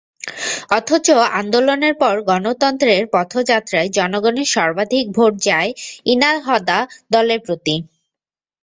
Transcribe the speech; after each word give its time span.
অথচ 0.71 1.07
আন্দোলনের 1.39 1.95
পর 2.01 2.15
গণতন্ত্রের 2.29 3.03
পথযাত্রায় 3.13 3.89
জনগণের 3.97 4.47
সর্বাধিক 4.55 5.05
ভোট 5.17 5.33
যায় 5.47 5.69
ইনাহদা 6.05 6.79
দলের 7.11 7.39
প্রতি। 7.45 7.75